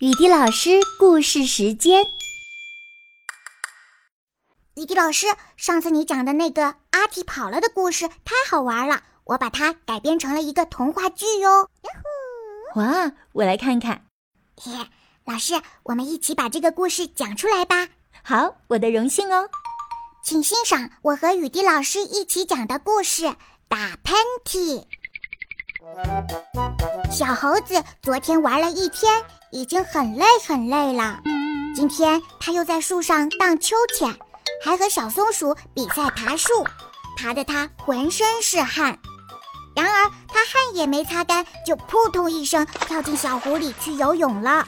[0.00, 2.06] 雨滴老师故事时间。
[4.76, 5.26] 雨滴老师，
[5.56, 11.68] 上次你讲的那个阿嚏跑了的故事太好玩了，我把它改编成了一个童话剧哟。
[12.76, 14.04] 哇，我来看看。
[14.54, 14.70] 嘿，
[15.24, 17.88] 老师，我们一起把这个故事讲出来吧。
[18.22, 19.50] 好，我的荣幸哦。
[20.22, 23.24] 请欣赏我和雨滴老师一起讲的故事
[23.66, 24.82] 《打喷嚏》。
[27.10, 29.22] 小猴子昨天玩了一天，
[29.52, 31.20] 已经很累很累了。
[31.74, 34.12] 今天他又在树上荡秋千，
[34.64, 36.50] 还和小松鼠比赛爬树，
[37.16, 38.98] 爬得他浑身是汗。
[39.76, 44.66] 然而他汗也没擦干，就扑通一声跳进小湖里去游泳了。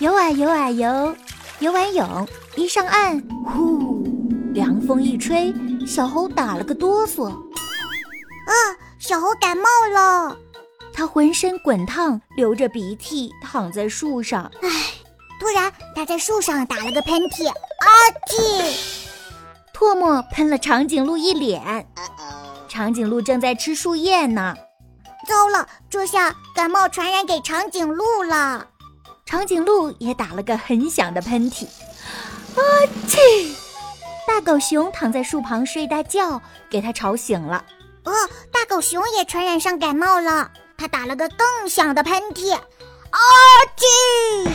[0.00, 1.16] 游啊游啊游，
[1.60, 4.04] 游完泳一上岸，呼，
[4.52, 5.54] 凉风一吹，
[5.86, 7.30] 小猴打了个哆嗦。
[7.30, 8.52] 啊！
[9.06, 10.34] 小猴感冒了，
[10.90, 14.50] 他浑身滚烫，流着鼻涕，躺在树上。
[14.62, 14.70] 唉，
[15.38, 17.86] 突然他在树上打了个喷嚏，啊
[18.26, 18.74] 嚏！
[19.74, 21.86] 唾沫喷了长颈鹿一脸。
[22.66, 24.54] 长颈鹿正在吃树叶呢。
[25.28, 28.68] 糟了，这下感冒传染给长颈鹿了。
[29.26, 31.66] 长颈鹿也打了个很响的喷嚏，
[32.56, 32.60] 啊
[33.06, 33.54] 嚏！
[34.26, 37.62] 大狗熊躺在树旁睡大觉，给它吵醒了。
[38.04, 38.12] 哦，
[38.52, 43.20] 大狗熊也传染上感冒了，它打了个更响的喷嚏，啊
[43.76, 44.48] 嚏！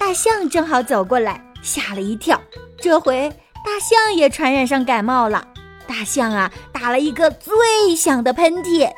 [0.00, 2.42] 大象正好走过来，吓了一跳。
[2.82, 3.30] 这回
[3.64, 5.46] 大象也传染上感冒了，
[5.86, 8.92] 大象啊，打了一个最响的喷嚏，啊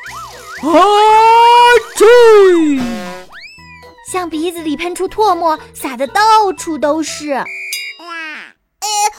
[1.94, 2.80] 嚏！
[4.10, 7.44] 向鼻子里喷出唾沫，撒的到处都是。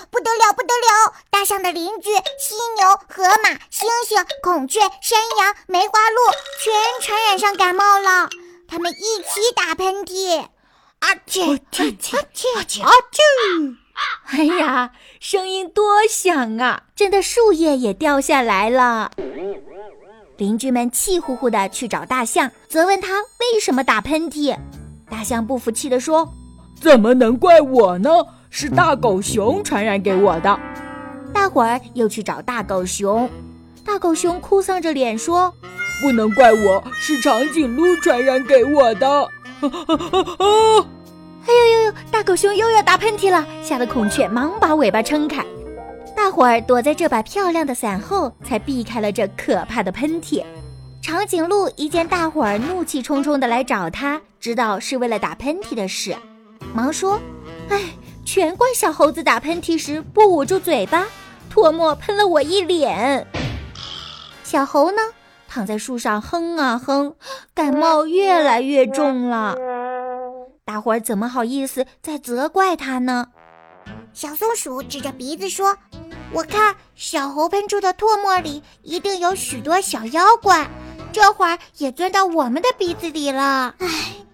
[0.09, 1.13] 不得了，不得了！
[1.29, 8.29] 大象的邻居犀牛、河马、猩猩、孔雀、山羊、梅花鹿全传染上感冒了，
[8.67, 10.39] 他们一起打喷嚏，
[10.99, 11.55] 啊嚏！
[11.55, 12.17] 啊嚏！
[12.17, 12.83] 啊嚏！
[12.83, 13.75] 啊嚏！
[14.27, 19.11] 哎呀，声音多响啊，震得树叶也掉下来了。
[20.37, 24.57] 邻居们气呼呼地去找大象，责问他为什么打喷嚏。
[25.09, 26.27] 大象不服气地说
[26.81, 28.09] ：“怎么能怪我呢？”
[28.53, 30.59] 是大狗熊传染给我的，
[31.33, 33.27] 大伙儿又去找大狗熊，
[33.85, 35.51] 大狗熊哭丧着脸说
[36.03, 39.07] ：“不能怪我，是长颈鹿传染给我的。”
[39.63, 39.69] 啊！
[41.47, 41.93] 哎呦呦呦！
[42.11, 45.45] 大狗熊又要打喷嚏了，吓得孔雀忙把尾巴撑开，
[46.13, 50.43] 大伙儿躲在这把漂亮的伞后，才避开了这可怕的喷嚏。
[51.01, 56.13] 长颈鹿一见大伙儿怒气冲冲的来找他，知道是为了打喷嚏的事，
[56.73, 57.17] 忙说
[57.69, 57.81] ：“哎。”
[58.33, 61.05] 全怪小猴子打喷嚏时不捂住嘴巴，
[61.53, 63.27] 唾沫喷了我一脸。
[64.41, 65.01] 小猴呢，
[65.49, 67.13] 躺在树上哼啊哼，
[67.53, 69.57] 感冒越来越重了。
[70.63, 73.27] 大伙儿怎么好意思再责怪他呢？
[74.13, 75.75] 小松鼠指着鼻子说
[76.31, 80.69] ：“我看小猴喷出的唾沫里一定有许多小妖怪，
[81.11, 83.89] 这会儿也钻到我们的鼻子里了。”唉。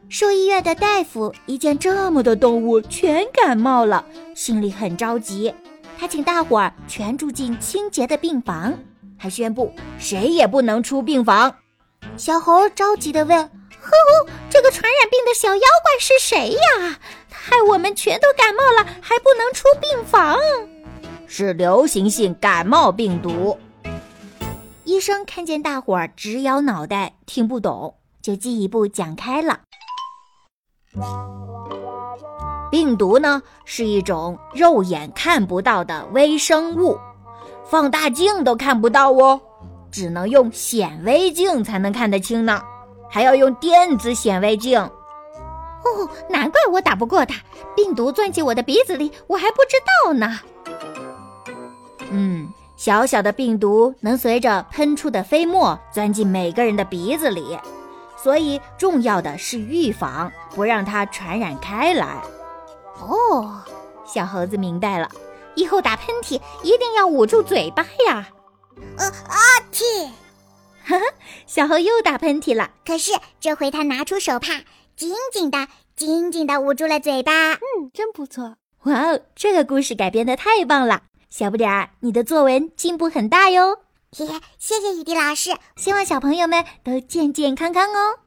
[0.10, 5.54] 兽医院的大夫一见这么多动物全感冒了，心里很着急。
[6.00, 8.74] 他请大伙儿全住进清洁的病房，
[9.18, 11.54] 还宣布谁也不能出病房。
[12.16, 13.38] 小猴着急地问
[13.82, 17.00] ：“呵呵，这个传染病的小妖怪是谁呀？
[17.30, 20.38] 害我们全都感冒了，还不能出病房？”
[21.28, 23.58] 是流行性感冒病毒。
[24.86, 29.60] 医生看见大伙儿直摇脑袋，听不懂，就进一步讲开了。
[32.70, 36.98] 病毒呢，是一种肉眼看不到的微生物，
[37.66, 39.40] 放大镜都看不到哦，
[39.90, 42.62] 只能用显微镜才能看得清呢，
[43.10, 44.80] 还要用电子显微镜。
[44.82, 47.36] 哦，难怪我打不过它，
[47.76, 50.40] 病毒钻进我的鼻子里，我还不知道呢。
[52.10, 57.58] 嗯，小小的病毒能随着喷出的飞沫钻进每个人的鼻子里。
[58.22, 62.22] 所以，重要的是预防，不让它传染开来。
[63.00, 63.62] 哦，
[64.06, 65.10] 小猴子明白了，
[65.56, 68.28] 以后打喷嚏一定要捂住嘴巴呀。
[68.98, 69.38] 呃，啊
[69.72, 70.10] 嚏！
[70.84, 71.06] 哈哈，
[71.46, 72.72] 小猴又打喷嚏了。
[72.86, 74.62] 可是这回他拿出手帕，
[74.96, 77.54] 紧紧的、紧紧的捂住了嘴巴。
[77.54, 78.56] 嗯，真不错。
[78.84, 83.80] 哇哦，这个故事改编的太棒了，小不点儿，你的作文进步很大哟。
[84.12, 85.52] 谢谢，谢谢雨滴老师。
[85.76, 88.27] 希望小朋友们都健健康康哦。